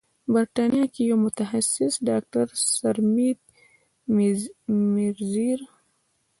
بریتانیا 0.33 0.85
کې 0.93 1.01
یو 1.09 1.17
متخصص 1.25 1.93
ډاکتر 2.07 2.45
سرمید 2.77 3.39
میزیر 4.97 5.59